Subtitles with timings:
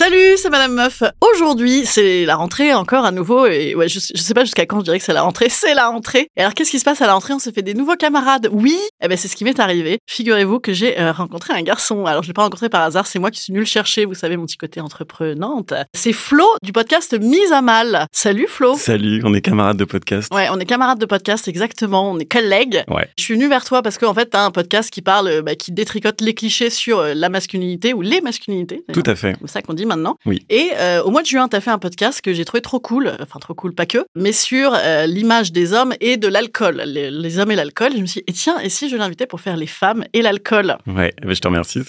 [0.00, 1.02] Salut, c'est Madame Meuf.
[1.20, 3.44] Aujourd'hui, c'est la rentrée encore à nouveau.
[3.44, 5.48] Et ouais, je, je sais pas jusqu'à quand je dirais que c'est la rentrée.
[5.50, 6.28] C'est la rentrée.
[6.38, 7.34] Et alors, qu'est-ce qui se passe à la rentrée?
[7.34, 8.48] On se fait des nouveaux camarades.
[8.50, 9.98] Oui, eh ben c'est ce qui m'est arrivé.
[10.06, 12.06] Figurez-vous que j'ai euh, rencontré un garçon.
[12.06, 13.06] Alors, je l'ai pas rencontré par hasard.
[13.06, 14.06] C'est moi qui suis nul chercher.
[14.06, 15.74] Vous savez mon petit côté entreprenante.
[15.92, 18.06] C'est Flo du podcast Mise à mal.
[18.10, 18.78] Salut Flo.
[18.78, 20.32] Salut, on est camarades de podcast.
[20.32, 22.10] Ouais, on est camarades de podcast, exactement.
[22.10, 22.84] On est collègues.
[22.88, 23.06] Ouais.
[23.18, 25.72] Je suis venue vers toi parce qu'en fait, t'as un podcast qui parle, bah, qui
[25.72, 28.82] détricote les clichés sur euh, la masculinité ou les masculinités.
[28.94, 29.36] Tout à fait.
[29.42, 30.16] C'est ça qu'on dit maintenant.
[30.26, 30.40] Oui.
[30.48, 32.80] Et euh, au mois de juin, tu as fait un podcast que j'ai trouvé trop
[32.80, 36.82] cool, enfin trop cool, pas que, mais sur euh, l'image des hommes et de l'alcool,
[36.86, 37.92] les, les hommes et l'alcool.
[37.94, 40.22] Je me suis dit, et tiens, et si je l'invitais pour faire les femmes et
[40.22, 40.76] l'alcool?
[40.86, 41.80] Ouais, bah, je te remercie.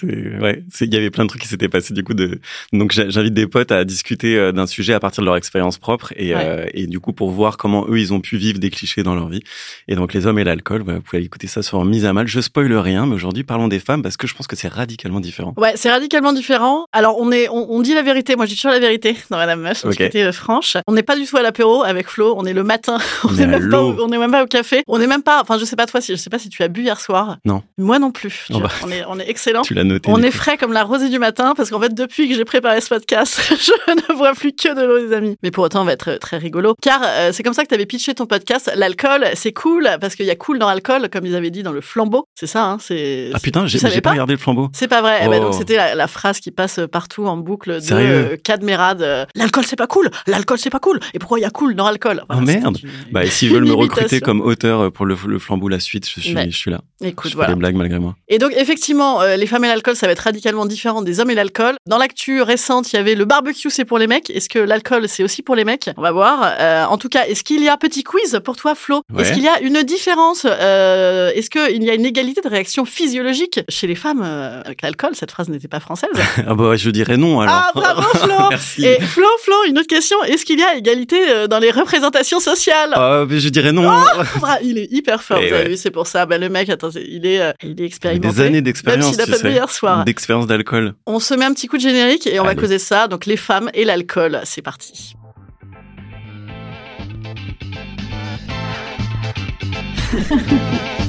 [0.42, 2.40] Ouais, il y avait plein de trucs qui s'étaient passés du coup de.
[2.74, 6.14] Donc j'invite des potes à discuter euh, d'un sujet à partir de leur expérience propre
[6.16, 6.44] et, Ouais.
[6.46, 9.16] euh, et du coup pour voir comment eux ils ont pu vivre des clichés dans
[9.16, 9.42] leur vie.
[9.88, 12.28] Et donc les hommes et l'alcool, bah, vous pouvez écouter ça sur Mise à mal.
[12.28, 15.20] Je spoile rien, mais aujourd'hui parlons des femmes parce que je pense que c'est radicalement
[15.20, 15.54] différent.
[15.58, 16.86] Ouais, c'est radicalement différent.
[16.94, 18.36] Alors, on est, on, on dit la vérité.
[18.36, 19.86] Moi, je dis toujours la vérité dans Madame Meuf.
[19.86, 19.94] Ok.
[19.98, 20.78] J'ai été euh, franche.
[20.88, 22.34] On n'est pas du tout à l'apéro avec Flo.
[22.38, 22.98] On est le matin.
[23.24, 24.84] On n'est même pas, au- même pas café.
[24.88, 25.42] On n'est même pas.
[25.42, 27.38] Enfin, je sais pas toi si, je sais pas si tu as bu hier soir.
[27.46, 27.64] Non.
[27.78, 28.48] Moi non plus.
[28.54, 28.70] Oh bah.
[28.84, 29.62] On est, on est excellent.
[29.62, 30.10] Tu l'as noté.
[30.12, 32.82] On est frais comme la rosée du matin parce qu'en fait, depuis que j'ai préparé
[32.82, 35.36] ce podcast, je ne vois plus que de l'eau, les amis.
[35.44, 36.76] Mais pour autant, on va être très rigolo.
[36.82, 38.72] Car euh, c'est comme ça que tu avais pitché ton podcast.
[38.76, 41.72] L'alcool, c'est cool parce qu'il y a cool dans l'alcool, comme ils avaient dit dans
[41.72, 42.26] le flambeau.
[42.36, 43.30] C'est ça, hein c'est.
[43.34, 44.70] Ah putain, j'ai, pas pas regardé le flambeau.
[44.74, 45.22] C'est pas vrai.
[45.24, 45.46] Eh ben, Oh.
[45.46, 49.02] donc c'était la, la phrase qui passe partout en boucle de Sérieux Cadmerade.
[49.02, 50.10] euh, l'alcool c'est pas cool.
[50.28, 51.00] L'alcool c'est pas cool.
[51.14, 52.24] Et pourquoi il y a cool dans l'alcool?
[52.30, 52.78] Oh, merde.
[52.84, 56.20] une- Bah, s'ils veulent me recruter comme auteur pour le, le flambeau la suite, je
[56.22, 56.48] suis, Ouais.
[56.50, 56.82] je suis là.
[57.04, 57.54] Écoute, je fais voilà.
[57.54, 58.16] des blagues malgré moi.
[58.28, 61.32] Et donc, effectivement, euh, les femmes et l'alcool, ça va être radicalement différent des hommes
[61.32, 61.76] et l'alcool.
[61.88, 64.30] Dans l'actu récente, il y avait le barbecue, c'est pour les mecs.
[64.30, 65.90] Est-ce que l'alcool, c'est aussi pour les mecs?
[65.98, 66.54] On va voir.
[66.60, 69.02] Euh, en tout cas, est-ce qu'il y a petit quiz pour toi, Flo?
[69.12, 69.24] Ouais.
[69.24, 72.86] Est-ce qu'il y a une différence euh, Est-ce qu'il y a une égalité de réaction
[72.86, 75.12] physiologique chez les femmes avec l'alcool?
[75.14, 76.10] Cette phrase n'était pas française.
[76.48, 77.56] Ah bah je dirais non alors.
[77.56, 78.86] Ah, bravo, Flo Merci.
[78.86, 80.22] Et Flo, Flo, une autre question.
[80.24, 82.92] Est-ce qu'il y a égalité euh, dans les représentations sociales?
[82.94, 83.90] Ah, mais je dirais non.
[84.44, 85.70] Ah, Il est hyper fort, Et vous avez ouais.
[85.70, 86.26] vu, c'est pour ça.
[86.26, 88.28] Ben, le mec, attends, il est, euh, il est expérimenté.
[88.28, 89.52] Des années Même d'expérience, s'il a tu pas bu sais.
[89.52, 90.06] hier soir.
[90.06, 90.94] D'expérience d'alcool.
[91.06, 93.08] On se met un petit coup de générique et on va causer ça.
[93.08, 95.14] Donc les femmes et l'alcool, c'est parti.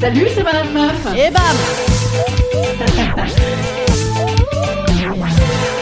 [0.00, 1.06] Salut, c'est Madame Meuf.
[1.16, 1.42] Et bam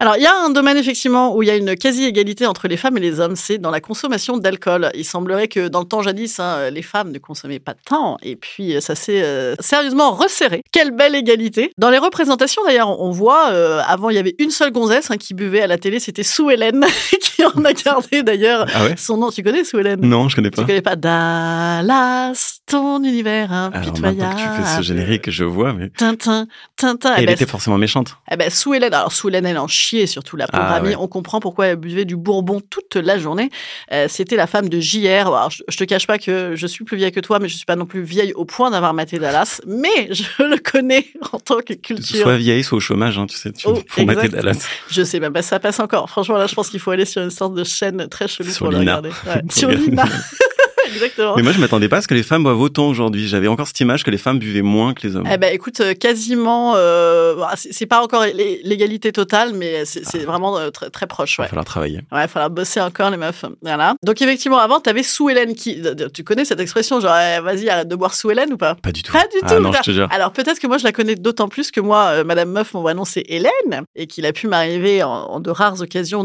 [0.00, 2.76] Alors, il y a un domaine effectivement où il y a une quasi-égalité entre les
[2.76, 4.90] femmes et les hommes, c'est dans la consommation d'alcool.
[4.94, 8.36] Il semblerait que dans le temps jadis, hein, les femmes ne consommaient pas tant, et
[8.36, 10.62] puis euh, ça s'est euh, sérieusement resserré.
[10.70, 14.50] Quelle belle égalité Dans les représentations d'ailleurs, on voit, euh, avant il y avait une
[14.50, 16.84] seule gonzesse hein, qui buvait à la télé, c'était Sue Hélène,
[17.20, 18.94] qui en a gardé d'ailleurs Ah ouais?
[18.96, 19.30] son nom.
[19.30, 20.00] Tu connais Sue Hélène?
[20.02, 20.64] Non, je connais Tu pas.
[20.64, 20.94] connais pas?
[20.96, 24.16] Dallas, ton univers Alors impitoyable.
[24.18, 27.10] maintenant que tu fais ce générique, je vois, mais Tintin, Tintin.
[27.10, 28.16] Et Eh elle ben, était forcément méchante.
[28.30, 30.88] eh ben, Sue Hélène, alors Sue Hélène, elle en chiait surtout la pauvre Ah, amie.
[30.90, 30.96] ouais.
[30.98, 33.50] On comprend pourquoi elle buvait du bourbon toute la journée.
[33.92, 35.28] Euh, C'était la femme de JR.
[35.28, 37.56] Alors, je, je te cache pas que je suis plus vieille que toi, mais je
[37.56, 39.60] suis pas non plus vieille au point d'avoir maté Dallas.
[39.66, 42.22] Mais je le connais en tant que culture.
[42.22, 43.52] Soit vieille, soit au chômage, hein, tu sais.
[43.52, 43.74] Tu, Oh,
[44.04, 44.30] mater exact.
[44.42, 44.66] Dallas.
[44.90, 46.08] Je sais même pas, ça passe encore.
[46.10, 48.66] Franchement, là, je pense qu'il faut aller sur une sorte de chaîne très chelou Sur
[48.66, 49.08] pour le regarder.
[49.26, 49.70] Ouais, Pour sur.
[49.70, 50.04] Lina.
[50.92, 51.34] Exactement.
[51.36, 53.28] Mais moi, je m'attendais pas à ce que les femmes boivent autant aujourd'hui.
[53.28, 55.28] J'avais encore cette image que les femmes buvaient moins que les hommes.
[55.32, 60.04] Eh ben, écoute, euh, quasiment, euh, bah, c'est pas encore l'é- l'égalité totale, mais c'est
[60.04, 61.36] c'est vraiment euh, très, très proche.
[61.36, 61.46] Il Ouais.
[61.46, 62.00] va falloir travailler.
[62.12, 63.44] Ouais, il falloir bosser encore, les meufs.
[63.62, 63.94] Voilà.
[64.04, 65.82] Donc, effectivement, avant, tu avais Sue Hélène qui.
[66.14, 68.74] Tu connais cette expression, genre, eh, vas-y, arrête de boire Sue Hélène ou pas?
[68.76, 69.12] Pas du tout.
[69.12, 69.60] Pas du Ah tout.
[69.62, 70.08] non, je te jure.
[70.10, 72.82] Alors, peut-être que moi, je la connais d'autant plus que moi, euh, Madame Meuf, mon
[72.82, 76.24] vrai nom, c'est Hélène, et qu'il a pu m'arriver en, en de rares occasions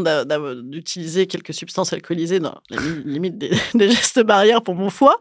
[0.62, 5.18] d'utiliser quelques substances alcoolisées dans les mi- limites des, des gestes barrières pour mon foie.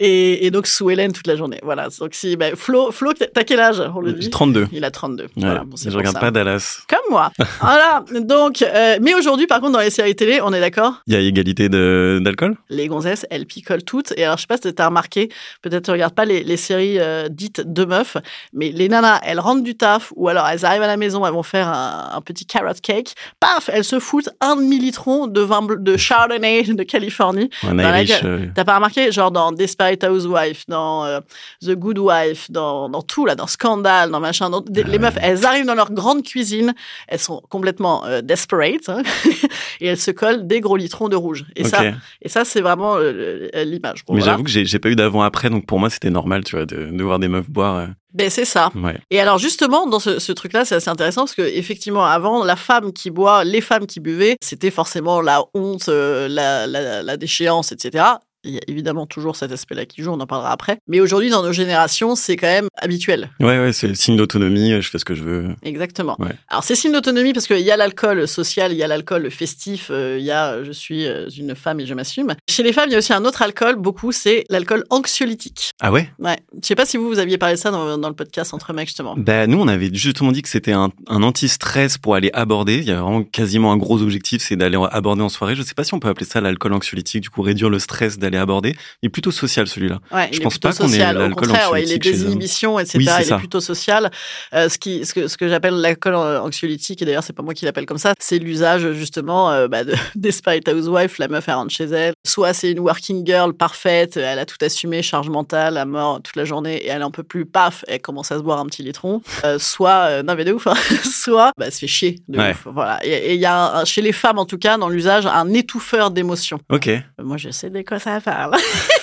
[0.00, 1.58] Et, et donc sous Hélène toute la journée.
[1.62, 1.88] Voilà.
[2.00, 4.22] Donc si ben, Flo, Flo, t'as quel âge on le dit?
[4.22, 4.66] J'ai 32.
[4.72, 5.24] Il a 32.
[5.24, 6.20] Ouais, Voilà, bon, je regarde ça.
[6.20, 6.78] pas Dallas.
[6.88, 7.30] Comme moi.
[7.60, 8.02] voilà.
[8.20, 10.94] Donc, euh, mais aujourd'hui, par contre, dans les séries télé, on est d'accord?
[11.06, 12.56] Il y a égalité d'alcool?
[12.70, 14.12] Les gonzesses, elles picolent toutes.
[14.16, 15.28] Et alors, je sais pas si t'as remarqué,
[15.62, 18.16] peut-être tu regardes pas les, les séries euh, dites de meufs,
[18.52, 21.32] mais les nanas, elles rentrent du taf ou alors elles arrivent à la maison, elles
[21.32, 23.14] vont faire un, un petit carrot cake.
[23.38, 27.50] Paf, elles se foutent un demi-litron de vin de Chardonnay de Californie.
[27.64, 31.20] Euh, T'as pas remarqué, genre dans Desperate Housewife, dans euh,
[31.62, 35.16] The Good Wife, dans, dans tout là, dans Scandal, dans machin, dans- des- les meufs,
[35.20, 36.74] elles arrivent dans leur grande cuisine,
[37.08, 39.02] elles sont complètement euh, desperate hein,
[39.80, 41.44] et elles se collent des gros litrons de rouge.
[41.56, 41.82] Et ça,
[42.22, 44.04] et ça c'est vraiment euh, euh, l'image.
[44.06, 44.32] Bon, Mais voilà.
[44.32, 47.02] j'avoue que j'ai pas eu d'avant-après, donc pour moi c'était normal, tu vois, de, de
[47.04, 47.88] voir des meufs boire.
[48.12, 48.70] Ben, c'est ça.
[48.74, 48.98] Ouais.
[49.10, 52.56] Et alors justement, dans ce, ce truc-là, c'est assez intéressant parce que effectivement, avant, la
[52.56, 57.16] femme qui boit, les femmes qui buvaient, c'était forcément la honte, euh, la, la, la
[57.16, 58.04] déchéance, etc.
[58.42, 60.78] Il y a évidemment toujours cet aspect-là qui joue, on en parlera après.
[60.88, 63.30] Mais aujourd'hui, dans nos générations, c'est quand même habituel.
[63.38, 65.48] Ouais, ouais, c'est le signe d'autonomie, euh, je fais ce que je veux.
[65.62, 66.16] Exactement.
[66.18, 66.32] Ouais.
[66.48, 69.88] Alors, c'est signe d'autonomie parce qu'il y a l'alcool social, il y a l'alcool festif,
[69.90, 71.06] euh, il y a euh, je suis
[71.36, 72.34] une femme et je m'assume.
[72.48, 75.72] Chez les femmes, il y a aussi un autre alcool, beaucoup, c'est l'alcool anxiolytique.
[75.80, 76.10] Ah ouais?
[76.18, 76.38] Ouais.
[76.62, 78.72] Je sais pas si vous, vous aviez parlé de ça dans, dans le podcast entre
[78.72, 79.14] mecs, justement.
[79.18, 82.78] Bah, nous, on avait justement dit que c'était un, un anti-stress pour aller aborder.
[82.78, 85.56] Il y a vraiment quasiment un gros objectif, c'est d'aller aborder en soirée.
[85.56, 88.18] Je sais pas si on peut appeler ça l'alcool anxiolytique, du coup réduire le stress
[88.18, 88.74] d'aller aborder.
[89.02, 89.98] Il est plutôt social celui-là.
[90.12, 92.12] Ouais, Je pense est pas qu'on ait l'alcool contraire, ouais, il est anxiolytique hommes.
[92.12, 92.98] désinhibition, etc.
[92.98, 93.34] Oui, c'est il ça.
[93.36, 94.10] est plutôt social.
[94.54, 97.54] Euh, ce, qui, ce que, ce que j'appelle l'alcool anxiolytique, et d'ailleurs, c'est pas moi
[97.54, 101.18] qui l'appelle comme ça, c'est l'usage, justement, euh, bah, de Desperate Housewife.
[101.18, 102.14] La meuf, elle rentre chez elle.
[102.26, 106.36] Soit c'est une working girl parfaite, elle a tout assumé, charge mentale, à mort toute
[106.36, 108.82] la journée, et elle en peut plus, paf, elle commence à se boire un petit
[108.82, 109.22] litron.
[109.44, 110.74] Euh, soit, euh, non mais de ouf, hein.
[111.04, 112.50] soit, bah, elle se fait chier de Ouais.
[112.52, 112.66] ouf.
[112.66, 112.98] Voilà.
[113.06, 115.52] Et et il y a, un- chez les femmes, en tout cas, dans l'usage, un
[115.52, 116.58] étouffeur d'émotions.
[116.70, 116.90] Ok.
[117.22, 118.58] Moi, je sais de quoi ça parle.
[118.58, 118.99] Je-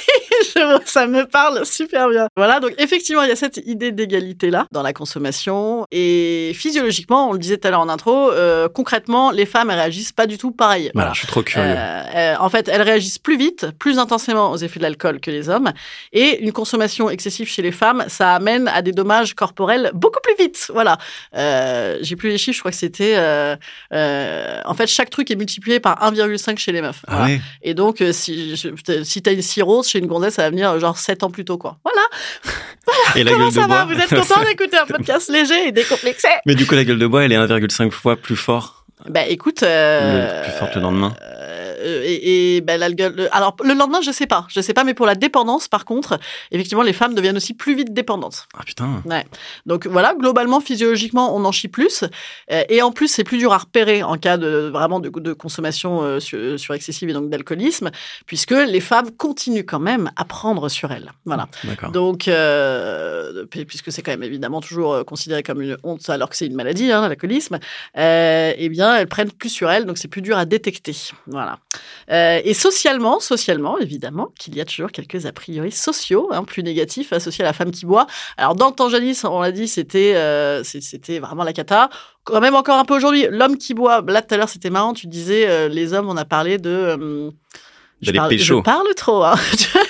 [0.86, 2.27] ça me parle super bien.
[2.36, 5.86] Voilà, donc effectivement, il y a cette idée d'égalité-là dans la consommation.
[5.92, 9.80] Et physiologiquement, on le disait tout à l'heure en intro, euh, concrètement, les femmes, elles
[9.80, 10.92] réagissent pas du tout pareil.
[10.94, 11.65] Voilà, je suis trop curieux.
[11.68, 15.31] Euh, euh, en fait, elles réagissent plus vite, plus intensément aux effets de l'alcool que
[15.31, 15.71] les hommes.
[16.13, 20.36] Et une consommation excessive chez les femmes, ça amène à des dommages corporels beaucoup plus
[20.38, 20.71] vite.
[20.74, 20.98] Voilà.
[21.36, 23.18] Euh, J'ai plus les chiffres, je crois que c'était...
[24.65, 27.01] en fait, chaque truc est multiplié par 1,5 chez les meufs.
[27.07, 27.36] ah Voilà.
[27.62, 28.56] Et donc, si,
[29.04, 31.46] si t'as une cirrhose chez une gonzesse, ça va venir euh, genre 7 ans plus
[31.46, 31.78] tôt, quoi.
[31.84, 32.02] Voilà.
[33.16, 35.68] Et la Comment gueule ça de bois va Vous êtes content d'écouter un podcast léger
[35.68, 38.86] et décomplexé Mais du coup, la gueule de bois, elle est 1,5 fois plus fort.
[39.08, 39.64] Bah écoute.
[39.64, 41.14] euh, Le plus forte le lendemain.
[41.80, 44.74] Euh, et, et bah, la gueule- le- alors le lendemain, je sais pas, je sais
[44.74, 46.20] pas, mais pour la dépendance, par contre,
[46.52, 48.48] effectivement, les femmes deviennent aussi plus vite dépendantes.
[48.58, 49.02] Ah putain.
[49.66, 52.04] Donc voilà, globalement, physiologiquement, on en chie plus,
[52.52, 55.34] Euh, et en plus, c'est plus dur à repérer en cas de vraiment de, de
[55.34, 57.92] consommation euh, sur, sur excessive et donc d'alcoolisme,
[58.26, 61.12] puisque les femmes continuent quand même à prendre sur elles.
[61.26, 61.48] Voilà.
[61.64, 61.92] D'accord.
[61.92, 66.30] Donc, euh, puis- puisque c'est quand même évidemment toujours euh, considéré comme une honte alors
[66.30, 67.60] que c'est une maladie, hein, l'alcoolisme,
[67.98, 70.96] euh, eh bien, elles prennent plus sur elles, donc c'est plus dur à détecter.
[71.28, 71.60] Voilà.
[72.12, 76.64] Euh, et socialement, socialement, évidemment, qu'il y a toujours quelques a priori sociaux, hein, plus
[76.64, 78.08] négatifs associés à la femme qui boit.
[78.38, 81.90] Alors, dans le temps jadis, on l'a dit, c'était euh, c'était vraiment la cata.
[82.24, 84.94] Quand même encore un peu aujourd'hui, l'homme qui boit, là tout à l'heure c'était marrant,
[84.94, 86.70] tu disais, euh, les hommes, on a parlé de...
[86.70, 87.32] euh,
[88.02, 89.24] je D'aller parle, je parle trop.
[89.24, 89.36] Hein.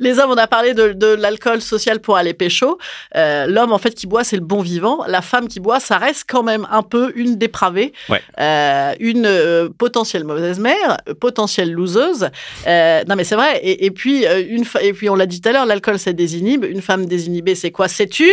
[0.00, 2.78] Les hommes, on a parlé de, de l'alcool social pour aller pécho.
[3.16, 5.04] Euh, L'homme, en fait, qui boit, c'est le bon vivant.
[5.06, 8.22] La femme qui boit, ça reste quand même un peu une dépravée, Ouais.
[8.40, 12.28] Euh, une euh, potentielle mauvaise mère, potentielle loseuse.
[12.66, 13.58] Euh, non, mais c'est vrai.
[13.62, 16.12] Et, et puis, euh, une et puis, on l'a dit tout à l'heure, l'alcool, ça
[16.12, 16.64] désinhibe.
[16.64, 17.88] Une femme désinhibée, c'est quoi?
[17.88, 18.26] C'est une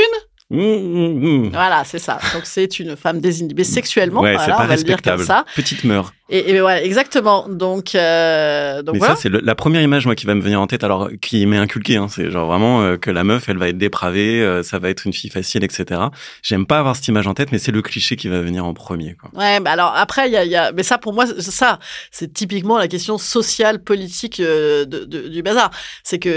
[0.52, 1.50] Mmh, mmh, mmh.
[1.54, 2.20] Voilà, c'est ça.
[2.34, 4.22] Donc, c'est une femme désinhibée sexuellement.
[4.22, 5.44] ouais, voilà, pas on va le dire comme ça.
[5.56, 6.14] Petite meurt.
[6.30, 7.48] Et, et ouais, exactement.
[7.50, 9.16] Donc, euh, donc Mais voilà.
[9.16, 11.58] ça, c'est la première image, moi, qui va me venir en tête, alors, qui m'est
[11.58, 14.80] inculquée, hein, c'est genre vraiment euh, que la meuf, elle va être dépravée, euh, ça
[14.80, 16.02] va être une fille facile, etc.
[16.42, 18.74] J'aime pas avoir cette image en tête, mais c'est le cliché qui va venir en
[18.74, 19.30] premier, quoi.
[19.40, 21.78] Ouais, bah alors après, il y a, il y a, mais ça pour moi, ça,
[22.12, 25.70] c'est typiquement la question sociale, politique euh, de, de- du bazar.
[26.04, 26.30] C'est que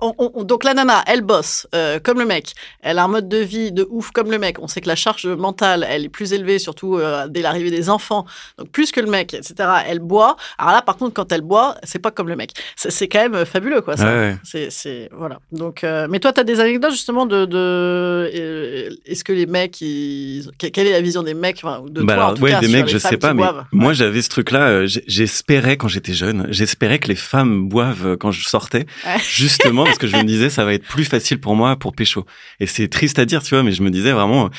[0.00, 3.28] on- on- donc la nana, elle bosse euh, comme le mec, elle a un mode
[3.28, 4.58] de vie de ouf comme le mec.
[4.60, 7.90] On sait que la charge mentale, elle est plus élevée, surtout euh, dès l'arrivée des
[7.90, 8.24] enfants,
[8.56, 9.54] donc plus que le mec, etc.
[9.88, 10.36] Elle boit.
[10.58, 12.50] Alors là, par contre, quand elle boit, c'est pas comme le mec.
[12.76, 13.96] C'est quand même fabuleux, quoi.
[13.96, 14.04] Ça.
[14.04, 14.36] Ouais, ouais.
[14.44, 15.40] C'est, c'est voilà.
[15.50, 19.46] Donc, euh, mais toi, tu as des anecdotes justement de, de euh, est-ce que les
[19.46, 20.48] mecs, ils...
[20.58, 22.60] quelle est la vision des mecs, enfin, de Bah toi en alors, tout ouais, cas,
[22.60, 23.64] des mecs, je sais pas, mais boivent?
[23.72, 24.68] moi j'avais ce truc-là.
[24.68, 28.86] euh, J'espérais quand j'étais jeune, j'espérais que les femmes boivent euh, quand je sortais,
[29.28, 32.26] justement parce que je me disais ça va être plus facile pour moi pour pécho.
[32.60, 34.50] Et c'est triste à dire, tu vois, mais je me disais vraiment,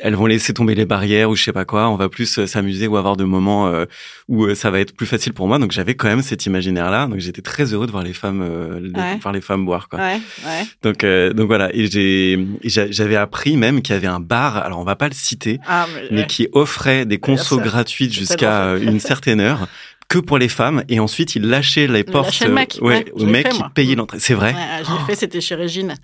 [0.00, 1.88] elles vont laisser tomber les barrières ou je sais pas quoi.
[1.88, 3.84] On va plus euh, s'amuser ou avoir de moments euh,
[4.28, 5.58] où euh, ça va être plus facile pour moi.
[5.58, 7.06] Donc j'avais quand même cet imaginaire-là.
[7.06, 9.18] Donc j'étais très heureux de voir les femmes, euh, les- Ouais.
[9.20, 9.98] voir les femmes boire, quoi.
[9.98, 10.64] Ouais, ouais.
[10.82, 11.74] Donc, euh, donc voilà.
[11.74, 14.56] Et j'ai, et j'a- j'avais appris même qu'il y avait un bar.
[14.58, 19.00] Alors on va pas le citer, Ah, mais, qui offrait des consos gratuites jusqu'à une
[19.00, 19.68] certaine heure
[20.08, 23.24] que pour les femmes et ensuite il lâchait les portes lâchait le mec, ouais, au
[23.24, 25.94] mec qui payait l'entrée c'est vrai Ouais, l'ai fait, c'était chez Régine.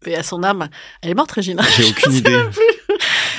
[0.00, 0.68] Paix à son âme.
[1.02, 1.60] Elle est morte, Régine.
[1.76, 2.38] j'ai aucune idée.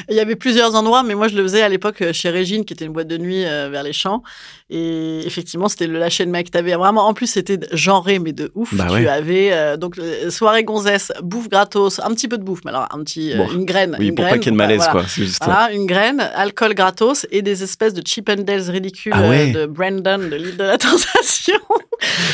[0.09, 2.73] Il y avait plusieurs endroits, mais moi je le faisais à l'époque chez Régine, qui
[2.73, 4.23] était une boîte de nuit euh, vers les champs.
[4.73, 6.49] Et effectivement, c'était le lâcher de mec.
[6.49, 8.73] T'avais vraiment, en plus, c'était genré, mais de ouf.
[8.73, 9.07] Bah tu ouais.
[9.07, 12.87] avais euh, donc euh, soirée gonzesse, bouffe gratos, un petit peu de bouffe, mais alors
[12.91, 13.51] un petit, euh, Bon.
[13.51, 13.97] une graine.
[13.99, 14.91] oui une pour graine, pas qu'il y ait de malaise voilà.
[14.93, 15.43] quoi c'est juste.
[15.43, 19.51] Voilà, une graine, alcool gratos et des espèces de chip and Dales ridicules Ah ouais.
[19.51, 21.59] de Brandon de l'île de la Tentation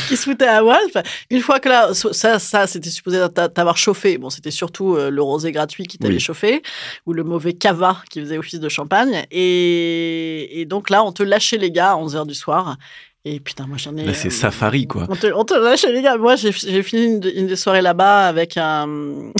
[0.07, 0.99] qui se foutaient à Walp.
[1.31, 4.19] Une fois que là, ça, ça c'était supposé t'a- t'avoir chauffé.
[4.19, 6.19] Bon, c'était surtout le rosé gratuit qui t'avait Oui.
[6.19, 6.61] chauffé
[7.07, 9.25] ou le mauvais cava qui faisait office de champagne.
[9.31, 12.77] Et, et donc là, on te lâchait les gars à 11h du soir.
[13.25, 14.05] Et putain, moi j'en ai.
[14.05, 16.17] là c'est euh, safari quoi on te, on te lâchait les gars.
[16.17, 16.51] Moi, j'ai
[16.83, 19.31] fini une, une des soirées là-bas avec un.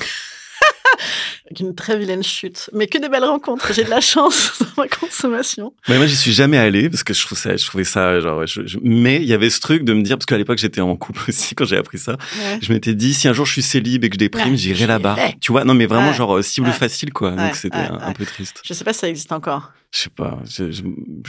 [1.46, 2.70] avec une très vilaine chute.
[2.74, 3.72] Mais que des belles rencontres.
[3.74, 5.74] J'ai de la chance dans ma consommation.
[5.88, 8.46] mais moi j'y suis jamais allé parce que je trouve ça je trouvais ça genre
[8.46, 10.82] je- je- mais il y avait ce truc de me dire parce qu'à l'époque j'étais
[10.82, 12.18] en couple aussi quand j'ai appris ça
[12.62, 14.86] je m'étais dit si un jour je suis célib et que je déprime Ouais, j'irai
[14.88, 15.64] là-bas tu vois?
[15.64, 16.14] Non mais vraiment Ouais.
[16.14, 19.10] genre euh, cible facile quoi donc c'était un, peu triste Je sais pas si ça
[19.10, 19.72] existe encore.
[19.90, 20.38] Je sais pas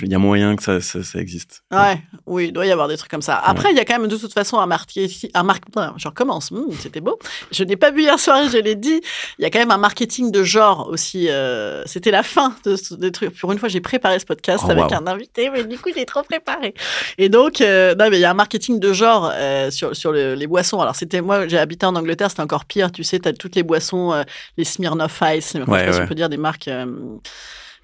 [0.03, 2.88] il y a moyen que ça ça, ça existe Ouais, oui, il doit y avoir
[2.88, 3.37] des trucs comme ça.
[3.37, 5.31] Après, il y a quand même de toute façon un marketing.
[5.35, 5.59] Un mar...
[5.97, 7.19] Je recommence, c'était beau.
[7.53, 9.00] Je n'ai pas vu hier soir, je l'ai dit.
[9.38, 11.29] Il y a quand même un marketing de genre aussi.
[11.29, 13.38] euh, C'était la fin de des trucs.
[13.38, 14.95] Pour une fois, j'ai préparé ce podcast Oh, avec wow.
[14.95, 16.75] un invité, mais du coup, j'ai trop préparé.
[17.17, 20.11] Et donc, euh, non, mais il y a un marketing de genre euh, sur, sur
[20.12, 20.81] le- les boissons.
[20.81, 22.91] Alors, c'était moi, j'ai habité en Angleterre, c'était encore pire.
[22.91, 24.25] Tu sais, tu as toutes les boissons,
[24.57, 26.05] les Smirnoff Ice, je sais Ouais, pas si ouais.
[26.05, 26.69] on peut dire des marques.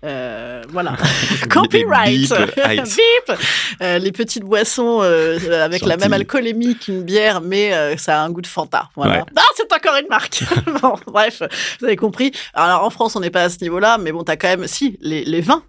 [0.05, 0.97] Euh, voilà.
[1.51, 2.31] Copyright.
[2.31, 2.55] Beep.
[2.57, 3.39] Beep.
[3.83, 8.31] Euh, les petites boissons euh, avec la même alcoolémie qu'une bière, mais ça a un
[8.31, 8.91] goût de Fanta.
[8.95, 9.19] Voilà.
[9.19, 9.25] Ouais.
[9.37, 10.43] Ah, c'est encore une marque.
[10.83, 11.43] bon, bref,
[11.81, 12.33] vous avez compris.
[12.53, 14.99] Alors en France, on n'est pas à ce niveau-là, mais bon, t'as quand même, si,
[15.01, 15.63] les, les vins.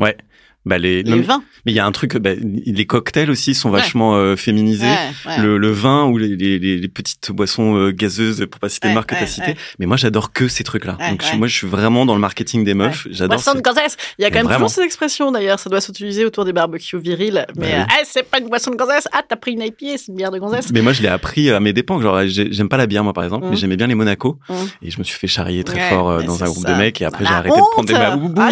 [0.00, 0.16] ouais
[0.64, 1.42] bah les, mais vins.
[1.66, 3.80] mais il y a un truc bah, les cocktails aussi sont Ouais.
[3.80, 5.42] vachement euh, féminisés Ouais, ouais.
[5.42, 8.88] le, le vin ou les, les, les- les petites boissons euh, gazeuses, pour pas citer
[8.88, 9.54] Ouais, de marque que ouais, t'as cité.
[9.78, 10.96] Mais moi, j'adore que ces trucs-là.
[11.00, 13.06] Ouais, Donc, je- moi, je suis vraiment dans le marketing des meufs.
[13.10, 13.36] J'adore.
[13.36, 13.96] Boisson de gonzesse.
[14.18, 14.66] Il y a quand Mais même vraiment.
[14.66, 15.58] toujours ces expressions d'ailleurs.
[15.58, 17.44] Ça doit s'utiliser autour des barbecues virils.
[17.56, 17.72] Mais Bah oui.
[17.72, 19.06] euh, Ah, c'est pas une boisson de gonzesse.
[19.12, 20.70] Ah, t'as pris une IPA, c'est une bière de gonzesse.
[20.72, 22.00] Mais moi, je l'ai appris à mes dépens.
[22.00, 24.38] Genre, j'ai- j'aime pas la bière, moi, par exemple, mais j'aimais bien les Monaco.
[24.48, 24.54] Mm.
[24.82, 27.00] Et je me suis fait charrier très Ouais, fort mais dans un groupe de mecs.
[27.02, 28.50] Et après, j'ai arrêté de prendre des maboubou Ah,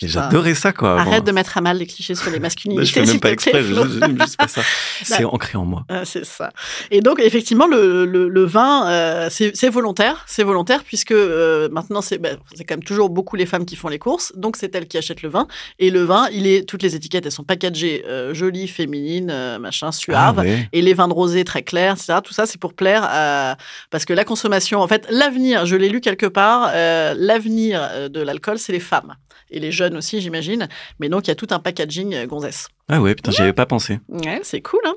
[0.00, 1.00] et j'adorais ça, quoi.
[1.00, 1.26] Arrête Bon.
[1.26, 2.84] de mettre à mal les clichés sur les masculinités.
[2.86, 3.62] je fais même pas exprès.
[3.62, 3.74] je-.
[3.74, 4.62] J'aime juste pas ça.
[5.02, 5.84] C'est ancré en moi.
[5.88, 6.50] Ah, c'est ça.
[6.90, 12.00] Et donc effectivement, le, le, le vin, euh, c'est volontaire, c'est volontaire puisque euh, maintenant
[12.00, 14.74] c'est ben, c'est quand même toujours beaucoup les femmes qui font les courses, donc c'est
[14.74, 15.46] elles qui achètent le vin.
[15.78, 19.88] Et le vin, il est toutes les étiquettes, elles sont packagées euh, jolies, féminines, machin,
[19.88, 20.38] Ah, suaves.
[20.38, 20.68] ouais.
[20.72, 22.18] Et les vins de rosé très clairs, etc.
[22.24, 23.56] Tout ça, c'est pour plaire à...
[23.90, 26.70] Parce que la consommation, en fait, l'avenir, je l'ai lu quelque part,
[27.16, 29.14] l'avenir de l'alcool, c'est les femmes.
[29.54, 30.61] Et les jeunes aussi, j'imagine.
[30.98, 32.68] Mais donc, il y a tout un packaging euh, gonzesse.
[32.88, 34.00] Ah ouais, putain, j'y avais pas pensé.
[34.08, 34.94] Ouais, c'est cool, hein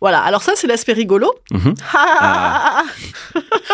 [0.00, 0.20] Voilà.
[0.20, 1.32] Alors ça, c'est l'aspect rigolo.
[1.52, 1.74] Mhm.
[1.94, 2.82] Ah.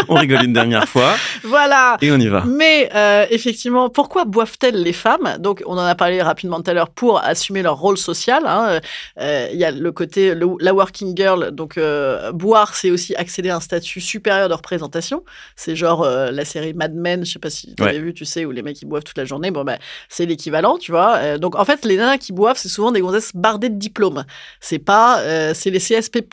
[0.09, 1.15] On rigole une dernière fois
[1.45, 1.97] voilà.
[2.01, 2.45] et on y va.
[2.45, 5.37] Mais euh, effectivement, pourquoi boivent-elles les femmes?
[5.39, 8.43] Donc, on en a parlé rapidement tout à l'heure pour assumer leur rôle social.
[8.47, 8.81] hein.
[9.21, 11.51] Euh, Il y a le côté le- la working girl.
[11.53, 15.25] Donc, euh, boire, c'est aussi accéder à un statut supérieur de représentation.
[15.57, 17.25] C'est genre la série Mad Men.
[17.25, 17.99] Je sais pas si tu avais Ouais.
[18.01, 19.51] vu, tu sais, où les mecs ils boivent toute la journée.
[19.51, 19.79] Bon, ben,
[20.09, 21.39] c'est l'équivalent, tu vois.
[21.39, 24.25] Donc, en fait, les nanas qui boivent, c'est souvent des gonzesses de diplômes.
[24.61, 26.25] C'est pas, euh, c'est les CSP++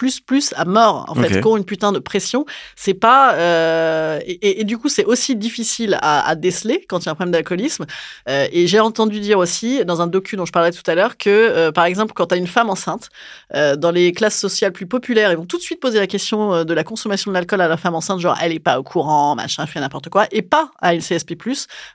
[0.56, 2.46] à mort, en fait, qui ont une putain de pression.
[2.76, 7.00] C'est pas, euh, et, et- et du coup, c'est aussi difficile à, à déceler quand
[7.00, 7.86] il y a un problème d'alcoolisme.
[8.28, 11.18] Euh, et j'ai entendu dire aussi, dans un docu dont je parlais tout à l'heure,
[11.18, 13.10] que, par exemple, quand tu as une femme enceinte,
[13.54, 16.74] dans les classes sociales plus populaires, ils vont tout de suite poser la question de
[16.74, 19.66] la consommation de l'alcool à la femme enceinte, genre, elle est pas au courant, machin,
[19.66, 21.36] fait n'importe quoi, et pas à une CSP+,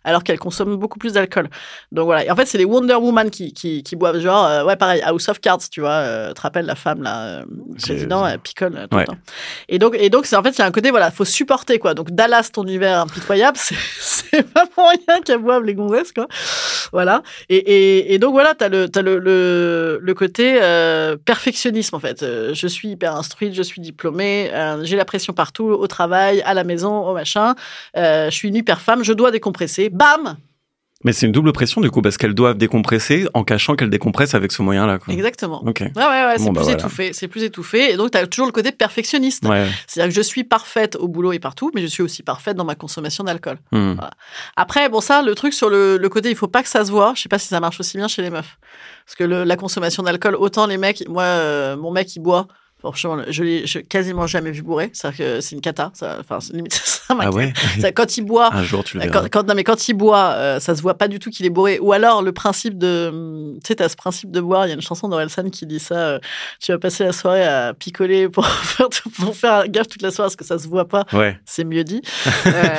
[0.05, 1.49] alors qu'elle consomme beaucoup plus d'alcool.
[1.93, 2.25] Donc voilà.
[2.25, 5.03] Et en fait, c'est les Wonder Woman qui, qui, qui boivent, genre, euh, ouais, pareil,
[5.15, 7.45] House of Cards, tu vois, euh, tu te rappelles la femme, là, euh,
[7.81, 9.03] président, elle picole euh, tout Ouais.
[9.03, 9.19] le temps.
[9.69, 11.79] Et donc, et donc, c'est en fait, il y a un côté, voilà, faut supporter,
[11.79, 11.95] quoi.
[11.95, 16.27] Donc, Dallas, ton hiver impitoyable, c'est, c'est pas pour rien qu'elles boivent les gonzesses, quoi.
[16.93, 17.23] Voilà.
[17.49, 22.01] Et, et, et donc, voilà, t'as le, t'as le, le, le côté euh, perfectionnisme, en
[22.01, 22.23] fait.
[22.23, 26.43] Euh, je suis hyper instruite, je suis diplômée, euh, j'ai la pression partout, au travail,
[26.43, 27.55] à la maison, au machin.
[27.97, 29.89] Euh, je suis une hyper femme, je dois décompresser.
[29.91, 30.37] Bam!
[31.05, 34.35] Mais c'est une double pression du coup parce qu'elles doivent décompresser en cachant qu'elles décompressent
[34.35, 34.99] avec ce moyen-là.
[35.09, 35.63] Exactement.
[35.67, 35.81] Ok.
[35.81, 36.79] Ouais, ouais, ouais, c'est Bon, bah, plus voilà.
[36.79, 37.13] étouffé.
[37.13, 37.93] C'est plus étouffé.
[37.93, 39.45] Et donc, tu as toujours le côté perfectionniste.
[39.47, 39.67] Ouais.
[39.87, 42.65] C'est-à-dire que je suis parfaite au boulot et partout, mais je suis aussi parfaite dans
[42.65, 43.59] ma consommation d'alcool.
[43.71, 43.95] Hmm.
[44.57, 46.91] Après, bon, ça, le truc sur le, le côté, il faut pas que ça se
[46.91, 47.13] voit.
[47.15, 48.59] Je sais pas si ça marche aussi bien chez les meufs.
[49.05, 52.47] Parce que le- la consommation d'alcool, autant les mecs, moi, euh, mon mec, il boit.
[52.93, 54.91] Franchement, je l'ai je quasiment jamais vu bourrer.
[54.93, 55.91] C'est-à-dire que c'est une cata.
[55.95, 57.53] Ça, enfin, limite ça Ah ouais?
[57.95, 60.33] Quand il boit, Un jour tu le euh, quand, quand- non, mais quand il boit,
[60.35, 61.79] euh, ça se voit pas du tout qu'il est bourré.
[61.81, 64.67] Ou alors le principe de, hum, tu sais, t'as ce principe de boire.
[64.67, 65.95] Il y a une chanson d'Orelsan qui dit ça.
[65.95, 66.19] euh,
[66.61, 68.89] tu vas passer la soirée à picoler pour faire,
[69.19, 71.05] pour faire gaffe toute la soirée parce que ça se voit pas.
[71.13, 71.39] Ouais.
[71.45, 72.03] C'est mieux dit.
[72.47, 72.77] Euh,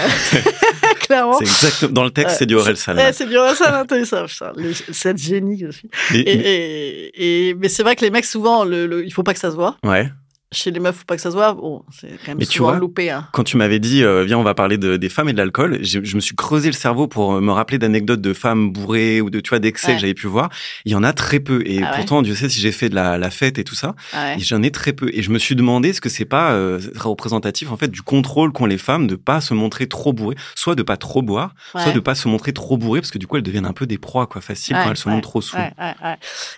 [1.08, 1.38] clairement.
[1.38, 2.96] C'est exactement dans le texte, Ouais, c'est du Orelsan.
[2.96, 4.52] Ouais, c'est du Orelsan, hein, t'as vu ça, putain,
[4.92, 5.90] cette génie que je suis.
[6.14, 9.24] Et- Et, et, et- mais c'est vrai que les mecs, souvent, le, le- il faut
[9.24, 9.78] pas que ça se voit.
[9.84, 10.10] ouais.
[10.56, 11.54] Chez les meufs, faut pas que ça se voit.
[11.54, 13.12] Bon, c'est quand même Mais tu souvent vois, loupé.
[13.12, 13.28] Hein.
[13.34, 15.80] Quand tu m'avais dit, euh, viens, on va parler de- des femmes et de l'alcool,
[15.82, 19.30] je me suis creusé le cerveau pour euh, me rappeler d'anecdotes de femmes bourrées ou
[19.30, 19.94] de, tu vois, d'excès Ouais.
[19.96, 20.50] que j'avais pu voir.
[20.86, 21.62] Il y en a très peu.
[21.66, 23.76] Et Ah ouais pourtant, Dieu sait si j'ai fait de la, la fête et tout
[23.76, 23.96] ça.
[24.14, 24.40] Ah ouais.
[24.40, 25.10] J'en ai très peu.
[25.14, 28.52] Et je me suis demandé est-ce que c'est pas euh, représentatif, en fait, du contrôle
[28.52, 31.92] qu'ont les femmes de pas se montrer trop bourrées, soit de pas trop boire, soit
[31.92, 33.98] de pas se montrer trop bourrées, parce que du coup, elles deviennent un peu des
[33.98, 35.58] proies, quoi, faciles quand elles se montrent trop sous.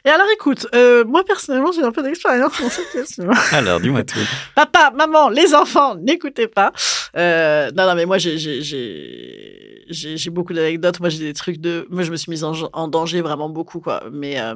[0.06, 3.30] Et alors, écoute, euh, moi personnellement, j'ai un peu d'expérience dans cette question.
[3.52, 4.20] Alors, dis-moi tout.
[4.56, 6.72] Papa, maman, les enfants, n'écoutez pas.
[7.16, 11.00] Euh, non, non, mais moi, j'ai, j'ai, beaucoup d'anecdotes.
[11.00, 11.88] Moi, j'ai des trucs de.
[11.90, 14.04] Moi, je me suis mise en, en danger vraiment beaucoup, quoi.
[14.12, 14.56] Mais euh,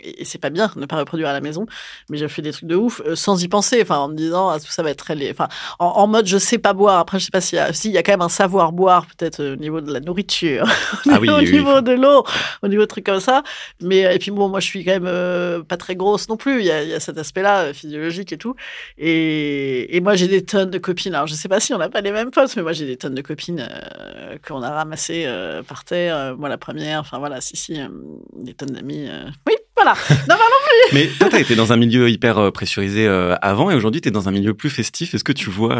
[0.00, 1.66] et, et c'est pas bien de ne pas reproduire à la maison.
[2.10, 3.80] Mais j'ai fait des trucs de ouf euh, sans y penser.
[3.82, 5.30] Enfin, en me disant, ah, tout ça va être très.
[5.30, 5.48] Enfin,
[5.78, 6.98] en, en mode, je sais pas boire.
[6.98, 7.72] Après, je sais pas s'il y a.
[7.72, 10.00] Si, il y a quand même un savoir boire, peut-être euh, au niveau de la
[10.00, 10.64] nourriture,
[11.06, 11.50] au Ah oui, oui.
[11.50, 12.24] niveau de l'eau,
[12.62, 13.42] au niveau de trucs comme ça.
[13.80, 16.36] Mais euh, et puis bon, moi, je suis quand même euh, pas très grosse non
[16.36, 16.60] plus.
[16.60, 18.54] Il y a, il y a cet aspect-là physiologique et tout.
[18.98, 21.14] Et, et moi, j'ai des tonnes de copines.
[21.14, 22.96] Alors, je sais pas si on n'a pas les mêmes potes, mais moi, j'ai des
[22.96, 26.16] tonnes de copines euh, qu'on a ramassées euh, par terre.
[26.16, 27.00] Euh, moi, la première.
[27.00, 27.88] Enfin, voilà, si, si, euh,
[28.36, 29.08] des tonnes d'amis.
[29.46, 29.92] Oui, voilà.
[30.28, 30.44] Non, pardon.
[30.92, 33.06] Mais toi, t'as été dans un milieu hyper pressurisé
[33.40, 35.14] avant et aujourd'hui, t'es dans un milieu plus festif.
[35.14, 35.76] Est-ce que tu vois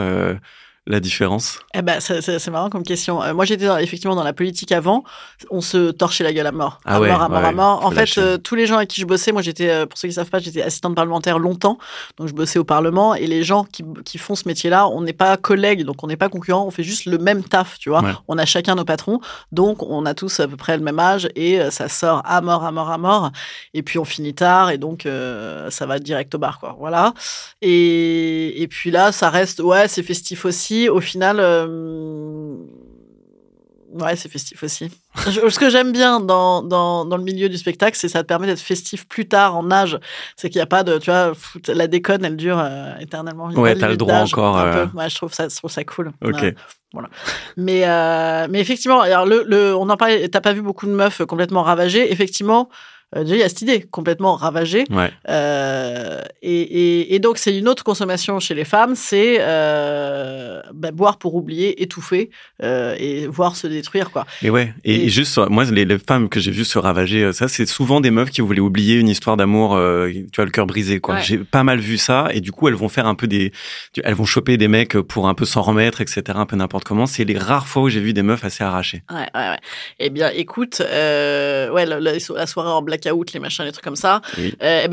[0.87, 1.59] la différence?
[1.75, 3.23] Eh ben, c'est- marrant comme question.
[3.23, 5.05] Euh, moi, j'étais effectivement dans la politique avant.
[5.51, 6.81] On se torchait la gueule à mort.
[6.87, 7.85] Ah à ouais, mort, à mort, ouais, à mort.
[7.85, 10.09] En fait, euh, tous les gens avec qui je bossais, moi, j'étais, euh, pour ceux
[10.09, 11.77] qui savent pas, j'étais assistante parlementaire longtemps.
[12.17, 13.15] Donc, je bossais au Parlement.
[13.15, 16.17] Et les gens qui, qui font ce métier-là, on n'est pas collègues, donc on n'est
[16.17, 16.65] pas concurrents.
[16.67, 18.03] On fait juste le même taf, tu vois.
[18.03, 18.13] Ouais.
[18.29, 19.21] On a chacun nos patrons.
[19.53, 21.29] Donc, on a tous à peu près le même âge.
[21.37, 23.31] Et ça sort à mort, à mort, à mort.
[23.75, 24.71] Et puis, on finit tard.
[24.71, 25.07] Et donc,
[25.69, 26.77] ça va direct au bar, quoi.
[26.79, 27.13] Voilà.
[27.61, 30.78] Et, et puis là, ça reste, ouais, c'est festif aussi.
[30.89, 32.57] Au final, euh,
[33.95, 34.91] ouais, c'est festif aussi.
[35.29, 38.23] Je- ce que j'aime bien dans, dans, dans le milieu du spectacle, c'est que ça
[38.23, 39.99] te permet d'être festif plus tard en âge.
[40.37, 41.33] C'est qu'il n'y a pas de, tu vois,
[41.69, 43.47] la déconne, elle dure euh, éternellement.
[43.49, 44.87] Ouais, t'as le droit encore, euh.
[44.95, 46.13] Ouais, je trouve ça, je trouve ça cool.
[46.25, 46.35] Ok.
[46.43, 46.55] Ouais.
[46.93, 47.09] Voilà.
[47.57, 50.93] Mais, euh, mais effectivement, alors le, le, on en parlait, t'as pas vu beaucoup de
[50.93, 52.11] meufs complètement ravagées.
[52.13, 52.71] Effectivement,
[53.17, 54.85] déjà, il y a cette idée complètement ravagée.
[54.91, 55.11] Ouais.
[55.29, 60.91] Euh, et, et, et donc, c'est une autre consommation chez les femmes, c'est euh, bah,
[60.93, 62.31] boire pour oublier, étouffer
[62.63, 64.27] euh, et voir se détruire, quoi.
[64.43, 64.75] Et ouais.
[64.85, 67.67] Et, Et- juste, moi, les, les femmes que j'ai vues se ravager, euh, ça, c'est
[67.67, 71.01] souvent des meufs qui voulaient oublier une histoire d'amour, euh, tu vois, le cœur brisé,
[71.01, 71.17] quoi.
[71.17, 71.23] Ouais.
[71.23, 72.29] J'ai pas mal vu ça.
[72.33, 73.53] Et du coup, elles vont faire un peu des,
[74.03, 77.07] elles vont choper des mecs pour un peu s'en remettre, etc., un peu n'importe comment.
[77.07, 79.03] C'est les rares fois où j'ai vu des meufs assez arrachées.
[79.11, 79.59] Ouais, ouais, ouais.
[79.99, 83.85] Eh bien, écoute, euh, ouais, la, la- la soirée en blackout, les machins, les trucs
[83.85, 84.21] comme ça.
[84.37, 84.55] Oui.
[84.63, 84.89] Euh, eh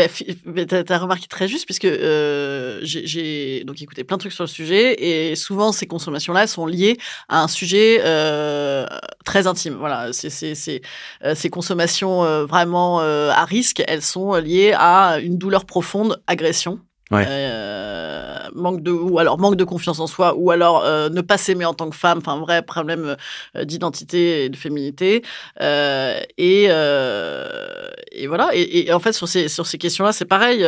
[0.46, 4.50] ben, t'as remarqué très juste, puisque euh, j'ai, donc écouté plein de trucs sur le
[4.50, 6.98] sujet, et souvent ces consommations-là sont liées
[7.30, 8.86] à un sujet euh,
[9.26, 9.76] très intime.
[9.76, 16.80] Voilà, c'est, ces consommations vraiment à risque, elles sont liées à une douleur profonde, agression.
[17.12, 17.24] Ouais.
[17.28, 21.38] Euh, manque de ou alors manque de confiance en soi ou alors euh, ne pas
[21.38, 23.16] s'aimer en tant que femme enfin vrai problème
[23.56, 25.22] euh, d'identité et de féminité.
[25.62, 28.50] Euh, et euh, et voilà.
[28.54, 30.60] Et, et en fait sur ces sur ces questions là c'est pareil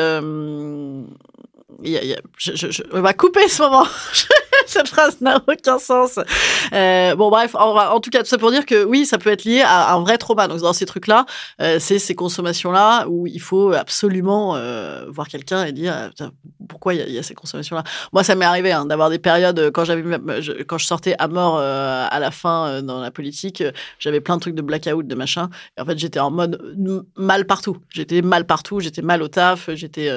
[1.84, 3.86] il y a- y a- je, je- je- on va couper ce moment
[4.78, 6.20] cette phrase n'a aucun sens.
[6.74, 9.46] Euh, bon bref en, tout cas tout ça pour dire que oui ça peut être
[9.46, 10.48] lié à un vrai trauma.
[10.48, 11.26] Donc dans ces trucs là
[11.62, 16.12] euh, c'est ces consommations là où il faut absolument euh, voir quelqu'un et dire
[16.68, 19.72] pourquoi il y, a- ces consommations là moi ça m'est arrivé hein, d'avoir des périodes
[19.72, 20.04] quand j'avais
[20.68, 23.64] quand je sortais à mort à la fin dans la politique
[24.00, 25.50] j'avais plein de trucs de blackout de machin.
[25.78, 26.62] Et en fait j'étais en mode
[27.16, 27.78] mal partout.
[27.90, 30.12] J'étais mal partout j'étais mal au taf j'étais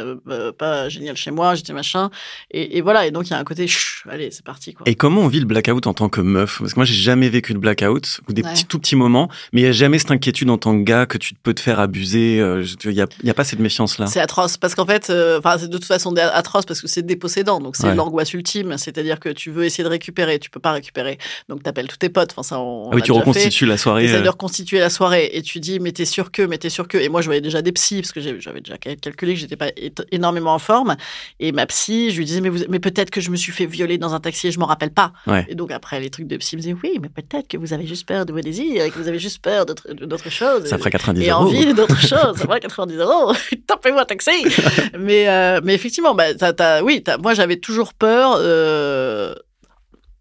[0.58, 2.10] pas génial chez moi j'étais machin.
[2.50, 3.06] Et, et voilà.
[3.06, 3.66] Et donc il y a un côté
[4.08, 6.58] allez c'est parti quoi Et comment on vit le blackout en tant que meuf?
[6.60, 8.50] Parce que moi, j'ai jamais vécu de blackout ou des Ouais.
[8.52, 11.04] petits tout petits moments, mais il y a jamais cette inquiétude en tant que gars
[11.04, 12.40] que tu peux te faire abuser.
[12.40, 13.00] euh, Il y
[13.30, 14.06] a, pas cette méfiance là.
[14.06, 17.04] C'est atroce parce qu'en fait, euh, enfin, c'est de toute façon atroce parce que c'est
[17.04, 17.60] dépossédant.
[17.60, 17.94] Donc, c'est Ouais.
[17.94, 18.78] l'angoisse ultime.
[18.78, 21.18] C'est-à-dire que tu veux essayer de récupérer, tu peux pas récupérer.
[21.48, 22.30] Donc, t'appelles tous tes potes.
[22.32, 23.18] Enfin, ça, on, Ah oui, tu fait.
[23.18, 24.06] reconstitues la soirée.
[24.08, 26.88] De euh, reconstituer la soirée et tu dis, mais t'es sûr que, mais t'es sûr
[26.88, 26.96] que.
[26.98, 29.56] Et moi, je voyais déjà des psys parce que j'avais déjà cal- calculé que j'étais
[29.56, 29.70] pas
[30.12, 30.96] énormément en forme.
[31.40, 33.66] Et ma psy, je lui disais, mais, vous- mais peut-être que je me suis fait
[33.66, 35.12] violer dans un taxi et je m'en rappelle pas.
[35.26, 35.44] Ouais.
[35.48, 37.86] Et donc, après, les trucs de psy me disaient, oui, mais peut-être que vous avez
[37.86, 40.66] juste peur de vos désirs et que vous avez juste peur d'autres choses.
[40.66, 41.42] Ça ferait 90 et euros.
[41.42, 42.36] envie d'autres choses.
[42.36, 43.32] Ça ferait 90 euros.
[43.66, 44.30] Tapez-moi taxi.
[44.98, 48.34] mais, euh, mais effectivement, bah, t'as- oui, t'as- moi, j'avais toujours peur.
[48.38, 49.34] euh,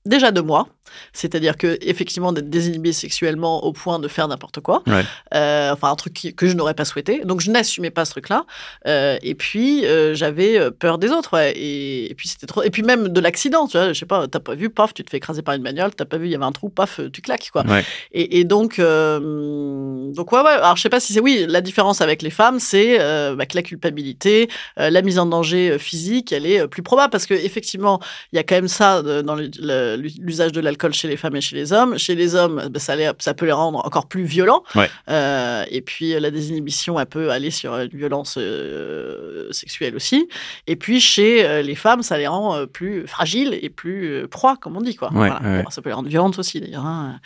[0.06, 0.68] Déjà de moi,
[1.14, 5.04] c'est-à-dire que effectivement d'être désinhibé sexuellement au point de faire n'importe quoi, Ouais.
[5.36, 8.12] Euh, enfin un truc qui- que je n'aurais pas souhaité, donc je n'assumais pas ce
[8.12, 8.46] truc-là.
[8.88, 11.54] Euh, et puis euh, j'avais peur des autres, ouais.
[11.56, 14.28] et, et puis c'était trop, et puis même de l'accident, tu vois, je sais pas,
[14.28, 16.32] t'as pas vu, paf, tu te fais écraser par une bagnole, t'as pas vu, il
[16.32, 17.64] y avait un trou, paf, tu claques quoi.
[17.66, 17.84] Ouais.
[18.12, 20.50] Et, et donc, donc ouais, ouais.
[20.52, 21.46] Alors, je sais pas si c'est oui.
[21.48, 22.98] La différence avec les femmes, c'est
[23.36, 27.34] bah, que la culpabilité, la mise en danger physique, elle est plus probable parce que
[27.34, 28.00] effectivement,
[28.32, 31.56] il y a quand même ça dans l'usage de l'alcool chez les femmes et chez
[31.56, 31.98] les hommes.
[31.98, 34.64] Chez les hommes, bah, ça, les- ça peut les rendre encore plus violents.
[34.76, 34.90] Ouais.
[35.10, 40.28] Euh, et puis la désinhibition, elle peut aller sur une violence euh, sexuelle aussi.
[40.68, 44.78] Et puis chez euh, les femmes, ça les rend plus fragiles et plus proies, comme
[44.78, 45.10] on dit quoi.
[45.10, 45.42] Ouais, Voilà.
[45.42, 45.64] ouais.
[45.64, 46.86] Bon, ça peut les rendre violentes aussi d'ailleurs.
[46.86, 47.20] hein.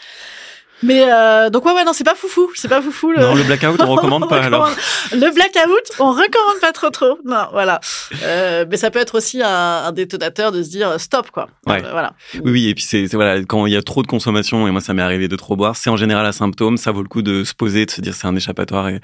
[0.82, 3.44] Mais euh, donc ouais ouais non c'est pas foufou c'est pas foufou le, Non, le
[3.44, 4.70] blackout, on recommande pas alors.
[5.12, 7.80] le blackout on recommande pas trop trop non voilà
[8.24, 11.48] Euh, mais ça peut être aussi un, un détonateur de se dire euh, stop quoi
[11.68, 11.82] Ouais.
[11.82, 14.72] Voilà Oui, oui, et puis c'est voilà, quand il y a trop de consommation, et
[14.72, 17.08] moi ça m'est arrivé de trop boire, c'est en général un symptôme, ça vaut le
[17.10, 19.00] coup de se poser, de se dire c'est un échappatoire et,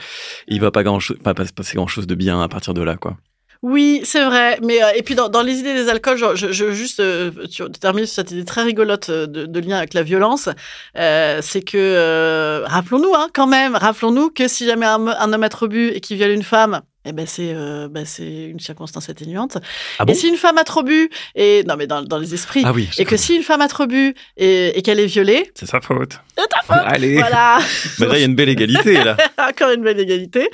[0.48, 2.82] il va pas grand pas pas se passer grand chose de bien à partir de
[2.82, 3.16] là, quoi.
[3.62, 4.58] Oui, c'est vrai.
[4.64, 7.30] Mais euh, et puis dans, dans les idées des alcools, genre, je, je juste euh,
[7.52, 10.48] tu termines sur cette idée très rigolote euh, de, de lien avec la violence,
[10.98, 15.44] euh, c'est que euh, rappelons-nous hein, quand même, rappelons-nous que si jamais un, un homme
[15.44, 16.82] a trop bu et qu'il viole une femme.
[17.06, 19.58] Eh ben c'est euh, ben c'est une circonstance atténuante.
[20.00, 22.34] Ah bon et si une femme a trop bu et non mais dans, dans les
[22.34, 22.90] esprits Ah oui.
[22.98, 25.80] et que si une femme a trop bu et, et qu'elle est violée, C'est sa
[25.80, 26.20] faute.
[26.38, 26.86] c'est ta faute.
[26.86, 27.16] Allez.
[27.16, 27.60] Voilà.
[28.00, 29.16] Bah là, il y a une belle égalité là.
[29.50, 30.50] Encore une belle égalité.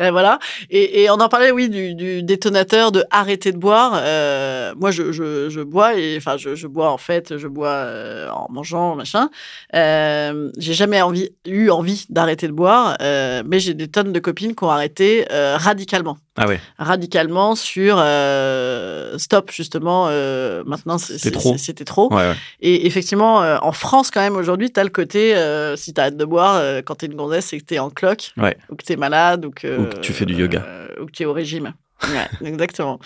[0.00, 0.38] Euh, voilà.
[0.70, 3.98] Et, et on en parlait, oui, du, du détonateur de arrêter de boire.
[4.02, 7.68] Euh, moi, je, je, je bois et enfin, je, je bois en fait, je bois
[7.68, 9.30] euh, en mangeant, machin.
[9.72, 14.64] J'ai jamais envie, eu envie d'arrêter de boire, mais j'ai des tonnes de copines qui
[14.64, 15.56] ont arrêté euh,
[15.86, 16.18] radicalement.
[16.36, 16.60] Ah ouais.
[16.78, 20.06] Radicalement sur euh, stop, justement.
[20.08, 21.52] euh, maintenant, C'était trop.
[21.52, 22.12] c'est- C'était trop.
[22.12, 22.34] Ouais, ouais.
[22.60, 25.34] Et effectivement, euh, en France, quand même, aujourd'hui, tu as le côté,
[25.76, 27.90] si tu arrêtes de boire, quand tu es une gonzesse, c'est que tu es en
[27.90, 28.32] cloque,
[28.70, 30.64] ou que tu es malade, ou que, Ou que tu fais du yoga.
[31.00, 31.72] ou que tu es au régime.
[32.02, 33.00] Ouais, exactement.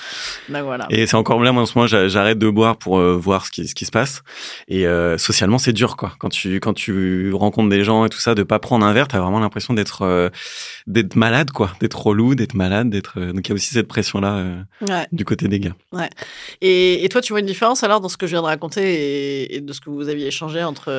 [0.48, 0.86] Donc voilà.
[0.90, 3.46] Et c'est encore là, moi en ce moment, j'a- j'arrête de boire pour euh, voir
[3.46, 4.22] ce qui, ce qui se passe.
[4.68, 6.12] Et euh, socialement, c'est dur, quoi.
[6.18, 9.06] Quand tu quand tu rencontres des gens et tout ça, de pas prendre un verre,
[9.08, 10.28] t'as vraiment l'impression d'être euh,
[10.88, 11.70] d'être malade, quoi.
[11.80, 13.20] D'être relou, d'être malade, d'être.
[13.20, 14.44] Donc il y a aussi cette pression là
[14.88, 15.06] Ouais.
[15.12, 15.74] du côté des gars.
[16.60, 18.82] Et, et toi, tu vois une différence alors dans ce que je viens de raconter
[18.82, 20.90] et, et de ce que vous aviez échangé entre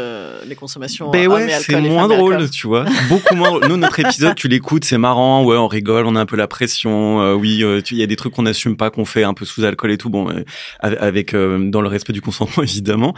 [0.47, 2.85] les consommations Ben ouais, c'est moins drôle, tu vois.
[3.09, 3.59] Beaucoup moins.
[3.67, 5.43] Nous, notre épisode, tu l'écoutes, c'est marrant.
[5.43, 7.33] Ouais, on rigole, on a un peu la pression.
[7.35, 9.63] oui, euh, il y a des trucs qu'on n'assume pas, qu'on fait un peu sous
[9.63, 10.09] alcool et tout.
[10.09, 10.43] Bon, euh,
[10.81, 13.15] avec euh, dans le respect du consentement évidemment.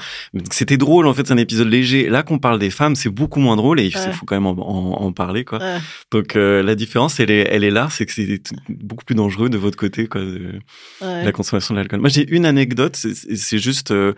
[0.52, 2.10] C'était drôle en fait, c'est un épisode léger.
[2.10, 4.12] Là, qu'on parle des femmes, c'est beaucoup moins drôle et il Ouais.
[4.14, 5.60] faut quand même en, en- en parler quoi.
[5.60, 5.78] Ouais.
[6.12, 9.50] Donc euh, la différence, elle est, elle est là, c'est que c'est beaucoup plus dangereux
[9.50, 10.22] de votre côté quoi.
[10.22, 10.60] de-
[11.02, 11.24] Ouais.
[11.26, 12.00] la consommation de l'alcool.
[12.00, 14.14] Moi, j'ai une anecdote, c'est- juste euh,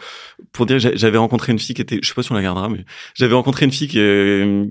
[0.52, 2.42] pour dire, j'a- j'avais rencontré une fille qui était, je sais pas si on la
[2.42, 4.00] gardera, mais j'avais rencontré une fille qui,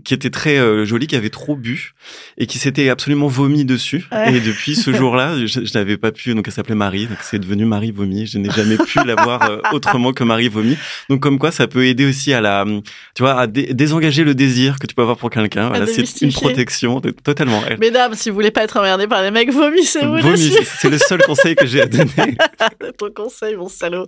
[0.04, 1.94] qui était très jolie, qui avait trop bu
[2.38, 4.04] et qui s'était absolument vomi dessus.
[4.28, 5.34] Et depuis ce jour-là,
[5.64, 8.27] je, n'avais pas pu, donc elle s'appelait Marie, donc c'est devenu Marie vomi.
[8.27, 10.77] Je n'ai jamais pu la voir euh, autrement que Marie vomi.
[11.11, 12.64] Donc comme quoi, ça peut aider aussi à la,
[13.14, 15.68] tu vois, à dé- désengager le désir que tu peux avoir pour quelqu'un.
[15.68, 17.62] Voilà, c'est une protection, de- totalement.
[17.68, 20.64] Elle- Mesdames, si vous voulez pas être emmerdés par les mecs, vomissez-vous Vomi, dessus.
[20.79, 22.37] c'est- le seul conseil que j'ai à donner.
[22.98, 24.07] ton conseil, mon salaud.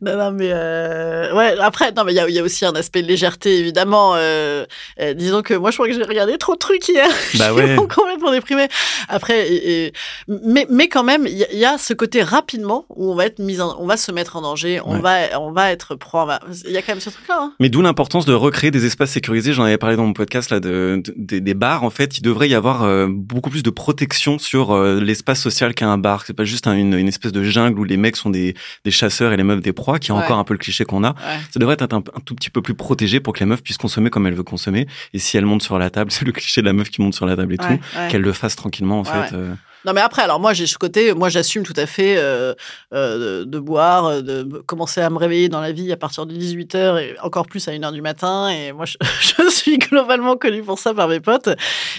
[0.00, 1.54] Non, non, mais euh, ouais.
[1.60, 4.12] Après, non, mais il y a, il y a aussi un aspect de légèreté, évidemment.
[4.16, 4.64] Euh,
[5.00, 7.08] euh, disons que moi, je crois que j'ai regardé trop de trucs hier.
[7.38, 7.76] Bah ouais.
[7.76, 8.68] complètement déprimée.
[9.08, 9.92] Après, et- et-
[10.28, 13.14] mais, mais quand même, il y, a- il y a ce côté rapidement où on
[13.14, 15.00] va être mis, en, on va se mettre en danger, on Ouais.
[15.28, 16.18] va, on va être pro.
[16.20, 17.36] on va- Il y a quand même ce truc-là.
[17.40, 17.52] Hein.
[17.60, 19.52] Mais d'où l'importance de recréer des espaces sécurisés.
[19.52, 21.84] J'en avais parlé dans mon podcast là de, de- des- bars.
[21.84, 25.74] En fait, il devrait y avoir euh, beaucoup plus de protection sur euh, l'espace social
[25.74, 26.24] qu'un bar.
[26.26, 28.54] C'est pas juste un- une, une espèce de jungle où les mecs sont des,
[28.84, 30.22] des chasseurs et les meufs des proies, qui est Ouais.
[30.22, 31.10] encore un peu le cliché qu'on a.
[31.10, 31.38] Ouais.
[31.52, 33.76] Ça devrait être un, un tout petit peu plus protégé pour que la meuf puisse
[33.76, 34.86] consommer comme elle veut consommer.
[35.12, 37.14] Et si elle monte sur la table, c'est le cliché de la meuf qui monte
[37.14, 38.08] sur la table et tout, ouais.
[38.10, 39.34] qu'elle le fasse tranquillement en fait.
[39.34, 39.54] euh,
[39.84, 42.54] Non, mais après, alors moi, j'ai ce côté, moi, j'assume tout à fait euh,
[42.94, 45.96] euh, de, de boire, euh, de me- commencer à me réveiller dans la vie à
[45.96, 48.48] partir de 18h et encore plus à 1h du matin.
[48.48, 51.48] Et moi, je, je suis globalement connue pour ça par mes potes.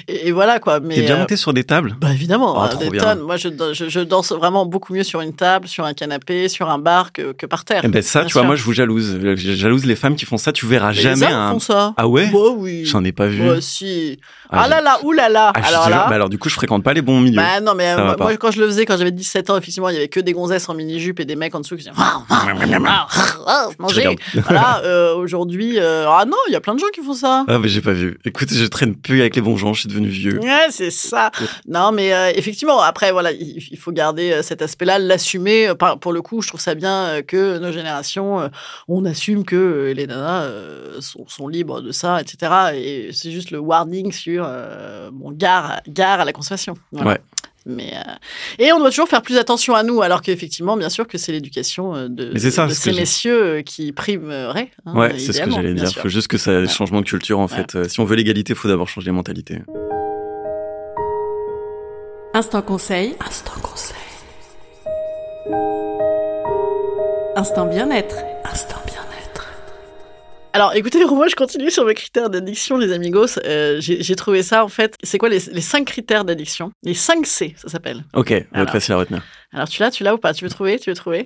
[0.08, 0.80] Et, et voilà, quoi.
[0.80, 1.96] T'es déjà monté sur des tables?
[2.00, 3.02] bah évidemment, Ah, hein, des bien.
[3.04, 3.20] tonnes.
[3.22, 6.70] Moi, je, je, je danse vraiment beaucoup mieux sur une table, sur un canapé, sur
[6.70, 7.82] un bar que, que par terre.
[7.84, 9.20] Eh ben ça, tu vois, moi je vous jalouse.
[9.22, 10.52] Je jalouse les femmes qui font ça.
[10.54, 11.52] Tu verras Mais jamais les hommes un.
[11.52, 11.94] font ça.
[11.98, 12.30] Ah ouais?
[12.32, 12.86] Bah oui.
[12.86, 13.46] J'en ai pas vu.
[13.48, 14.20] Bah si.
[14.50, 15.52] Ah, Ah, là là, oulala.
[15.56, 16.06] Ah, alors là.
[16.08, 17.36] bah alors du coup, je fréquente pas les bons milieux.
[17.38, 19.90] Bah non, mais Ça euh, moi, quand je le faisais, quand j'avais 17 ans, effectivement,
[19.90, 21.92] il y avait que des gonzesses en mini-jupe et des mecs en dessous qui disaient
[23.80, 24.16] manger.
[24.34, 27.46] Voilà, euh, aujourd'hui, euh, ah non, il y a plein de gens qui font ça.
[27.48, 28.18] Ah mais j'ai pas vu.
[28.26, 29.74] Écoute, je traîne plus avec les bons gens.
[29.74, 30.40] Je suis devenu vieux.
[30.40, 31.32] Ouais, c'est ça.
[31.68, 35.74] Non, mais euh, effectivement, après, voilà, il, il faut garder euh, cet aspect-là, l'assumer.
[36.02, 38.50] Pour le coup, je trouve ça bien que nos générations,
[38.88, 40.50] on assume que les nanas
[41.00, 42.52] sont, sont libres de ça, etc.
[42.76, 44.48] Et c'est juste le warning sur
[45.12, 46.76] bon, gare, gare à la consommation.
[46.92, 47.12] Voilà.
[47.12, 47.22] Ouais.
[47.66, 48.12] Mais euh,
[48.60, 51.32] et on doit toujours faire plus attention à nous, alors qu'effectivement, bien sûr, que c'est
[51.32, 54.70] l'éducation euh, de, Mais c'est ça, de ce ces messieurs euh, qui primerait.
[54.86, 55.88] hein, Ouais, c'est ce que j'allais dire.
[55.88, 56.02] sûr.
[56.02, 56.68] faut juste que ça Ouais.
[56.68, 57.88] changement de culture en fait.
[57.88, 59.60] Si on veut l'égalité, faut d'abord changer les mentalités.
[62.36, 63.16] Instant conseil.
[63.26, 63.96] Instant conseil.
[67.36, 68.16] Instant bien-être.
[68.44, 68.83] Instant bien-être.
[70.54, 73.40] Alors, écoutez, moi, je continue sur mes critères d'addiction, les amigos.
[73.44, 74.96] Euh, J'ai trouvé ça, en fait.
[75.04, 76.72] C'est quoi les, les cinq critères d'addiction?
[76.84, 78.04] Les 5 C, ça s'appelle.
[78.14, 78.70] Ok, Alors.
[78.70, 79.24] facile à retenir.
[79.54, 80.34] Alors, tu l'as, tu l'as ou pas?
[80.34, 80.80] Tu veux trouver?
[80.80, 81.26] Tu veux trouver?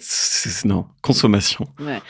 [0.66, 1.66] Non, consommation.
[1.80, 2.02] Ouais.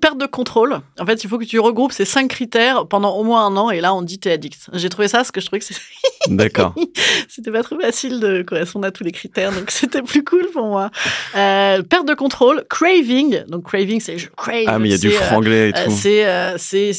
[0.00, 0.80] Perte de contrôle.
[0.98, 3.70] En fait, il faut que tu regroupes ces cinq critères pendant au moins un an,
[3.70, 4.68] et là, on dit t'es addict.
[4.72, 5.74] J'ai trouvé ça parce que je trouvais que c'est-
[6.28, 6.74] D'accord.
[7.28, 10.66] c'était pas trop facile de correspondre à tous les critères, donc c'était plus cool pour
[10.66, 10.90] moi.
[11.36, 13.44] Euh, perte de contrôle, craving.
[13.46, 14.64] Donc, craving, c'est je crave.
[14.66, 15.90] Ah mais il y a du euh, franglais et Euh, tout.
[15.90, 16.92] c'est euh, c'est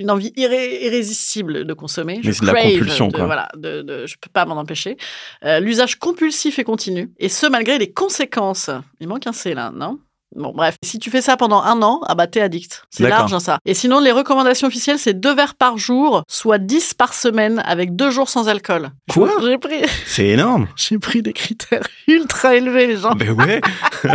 [0.00, 2.20] une envie irré- irrésistible de consommer.
[2.24, 3.26] Mais c'est de la compulsion, de- quoi.
[3.26, 4.96] Voilà, de, de- je peux pas m'en empêcher.
[5.44, 8.68] Euh, L'usage compulsif et continu, et ce malgré les conséquences.
[8.98, 10.00] Il manque un C là, non?
[10.34, 12.84] Bon, bref, si tu fais ça pendant un an, ah bah t'es addict.
[12.90, 13.58] C'est large, hein, ça.
[13.66, 17.96] Et sinon, les recommandations officielles, c'est deux verres par jour, soit 10 par semaine, avec
[17.96, 18.90] deux jours sans alcool.
[19.12, 20.68] Quoi J'ai pris, C'est énorme.
[20.76, 23.14] j'ai pris des critères ultra élevés, les gens.
[23.14, 23.60] Ben ouais.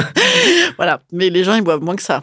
[0.77, 0.99] Voilà.
[1.11, 2.21] Mais les gens, ils boivent moins que ça.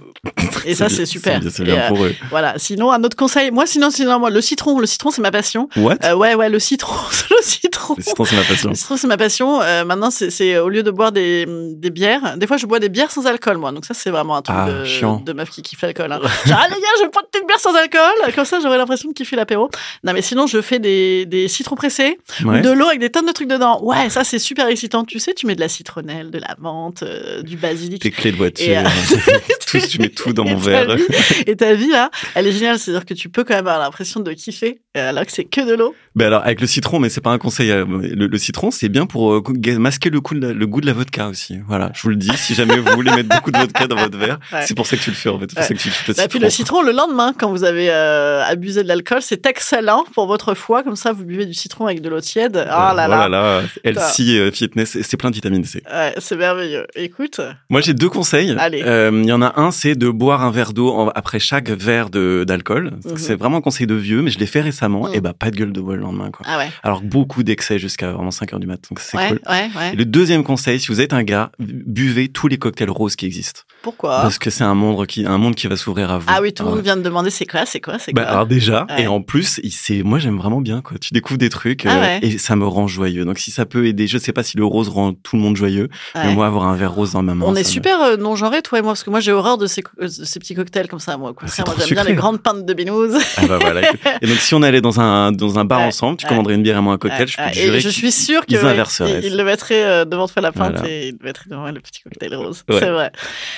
[0.64, 1.40] Et ça, c'est super.
[1.50, 2.14] C'est bien euh, pour eux.
[2.30, 2.54] voilà.
[2.57, 3.50] Sinon, un autre conseil.
[3.50, 4.78] Moi, sinon, sinon, moi, le citron.
[4.78, 5.68] Le citron, c'est ma passion.
[5.76, 5.96] What?
[6.04, 6.94] Euh, ouais, ouais, le citron.
[7.30, 7.94] le citron.
[7.96, 8.70] Le citron, c'est ma passion.
[8.70, 9.62] Le citron, c'est ma passion.
[9.62, 12.80] Euh, maintenant, c'est, c'est au lieu de boire des, des bières, des fois, je bois
[12.80, 13.72] des bières sans alcool, moi.
[13.72, 16.11] Donc ça, c'est vraiment un truc Ah, de, de meuf qui kiffe l'alcool.
[16.12, 16.20] Hein.
[16.47, 18.35] Genre, ah, les gars, je vais prendre une bière sans alcool.
[18.35, 19.70] Comme ça, j'aurais l'impression de kiffer l'apéro.
[20.03, 22.61] Non, mais sinon, je fais des, des citrons pressés, Ouais.
[22.62, 23.81] de l'eau avec des tonnes de trucs dedans.
[23.83, 25.05] Ouais, ça, c'est super excitant.
[25.05, 28.03] Tu sais, tu mets de la citronnelle, de la menthe, euh, du basilic.
[28.03, 28.66] Tes clés de voiture.
[28.66, 28.83] Et, euh,
[29.70, 30.97] tout, tu mets tout dans mon verre.
[30.97, 31.05] vie-
[31.47, 32.79] Et ta vie, là, elle est géniale.
[32.79, 35.61] C'est-à-dire que tu peux quand même avoir l'impression de kiffer, euh, alors que c'est que
[35.61, 35.94] de l'eau.
[36.14, 37.70] Ben alors avec le citron, mais c'est pas un conseil.
[37.70, 39.42] euh, Le, le citron, c'est bien pour
[39.79, 41.59] masquer le, coup de la- le goût de la vodka aussi.
[41.66, 42.31] Voilà, je vous le dis.
[42.37, 44.60] Si jamais vous voulez mettre beaucoup de vodka dans votre verre, Ouais.
[44.66, 45.46] c'est pour ça que tu le fais en fait.
[45.50, 47.50] C'est pour ça que tu kiffes le Et Bah, puis le citron, le lendemain, quand
[47.50, 50.82] vous avez euh, abusé de l'alcool, c'est excellent pour votre foie.
[50.82, 52.56] Comme ça, vous buvez du citron avec de l'eau tiède.
[52.56, 53.08] Oh là là.
[53.08, 55.82] Là là, LC euh, Fitness, c'est plein de vitamine C.
[55.92, 56.87] Ouais, c'est merveilleux.
[56.94, 58.54] Écoute, Moi, j'ai deux conseils.
[58.58, 58.82] Allez.
[58.84, 62.10] Euh, Il y en a un, c'est de boire un verre d'eau après chaque verre
[62.10, 62.92] d'alcool.
[63.04, 63.16] Mhm.
[63.16, 65.08] C'est vraiment un conseil de vieux, mais je l'ai fait récemment.
[65.08, 65.14] Mhm.
[65.14, 66.46] Et bah, pas de gueule de bois le lendemain, quoi.
[66.48, 68.88] ah ouais, Alors, beaucoup d'excès jusqu'à vraiment 5 heures du matin.
[68.90, 69.40] Donc, c'est ouais, cool.
[69.48, 69.92] ouais, ouais.
[69.92, 73.26] Et le deuxième conseil, si vous êtes un gars, buvez tous les cocktails roses qui
[73.26, 73.62] existent.
[73.83, 74.22] Pourquoi?
[74.22, 76.24] Parce que c'est un monde qui, un monde qui va s'ouvrir à vous.
[76.29, 76.85] Ah oui, tout le monde Ouais.
[76.85, 78.31] vient de demander c'est quoi, c'est quoi, c'est Bah, quoi?
[78.31, 79.03] alors déjà, Ouais.
[79.03, 80.96] et en plus, c'est, moi j'aime vraiment bien quoi.
[80.98, 83.27] Tu découvres des trucs Ah euh, et ça me rend joyeux.
[83.27, 85.55] Donc si ça peut aider, je sais pas si le rose rend tout le monde
[85.57, 86.22] joyeux, Ouais.
[86.24, 87.44] mais moi avoir un verre rose dans ma main.
[87.46, 89.66] On est super euh, non genré toi et moi, parce que moi j'ai horreur de
[89.66, 91.18] ces, de ces petits cocktails comme ça.
[91.18, 93.18] Moi, au contraire, C'est moi trop j'aime bien les grandes pintes de binouze.
[93.37, 93.83] Ah bah voilà.
[94.22, 96.79] Et donc si on allait dans un dans un bar ensemble, tu commanderais une bière
[96.79, 98.64] et moi un cocktail, je peux te et jurer je qu'ils- suis sûre ils que
[98.64, 99.18] inverseraient.
[99.22, 100.88] il, il le mettrait euh, devant toi la pinte Voilà.
[100.88, 102.64] et il le mettrait devant le petit cocktail rose.
[102.70, 103.12] C'est vrai.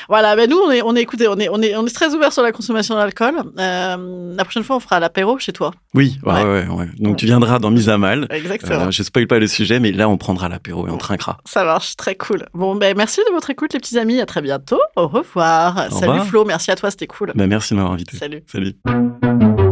[0.09, 2.15] Voilà, ben nous on est on est écoutez, on est on est on est très
[2.15, 3.35] ouvert sur la consommation d'alcool.
[3.59, 5.71] Euh, la prochaine fois on fera l'apéro chez toi.
[5.95, 6.43] Oui, ouais, Ouais.
[6.45, 6.89] ouais, ouais.
[6.99, 8.27] Donc tu viendras dans Mise à mal.
[8.31, 8.87] Exactement.
[8.87, 11.39] Euh, je spoil pas le sujet, mais là on prendra l'apéro et on trinquera.
[11.45, 12.47] Ça marche, très cool.
[12.55, 14.21] Bon, ben merci de votre écoute, les petits amis.
[14.21, 14.81] À très bientôt.
[14.97, 15.77] Au revoir.
[15.91, 16.27] Au Salut revoir.
[16.27, 17.33] Flo, merci à toi, c'était cool.
[17.35, 18.17] Bah merci de m'avoir invité.
[18.17, 18.43] Salut.
[18.47, 19.66] Salut.